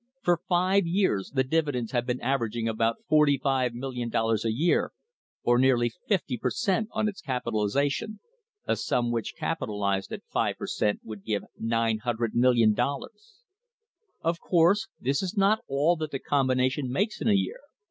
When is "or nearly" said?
5.43-5.91